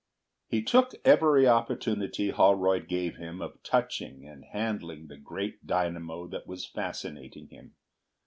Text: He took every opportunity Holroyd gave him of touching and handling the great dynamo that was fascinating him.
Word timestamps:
He 0.47 0.63
took 0.63 0.93
every 1.05 1.47
opportunity 1.47 2.29
Holroyd 2.31 2.87
gave 2.87 3.17
him 3.17 3.39
of 3.39 3.61
touching 3.61 4.25
and 4.27 4.45
handling 4.45 5.05
the 5.09 5.17
great 5.17 5.67
dynamo 5.67 6.25
that 6.29 6.47
was 6.47 6.65
fascinating 6.65 7.49
him. 7.49 7.75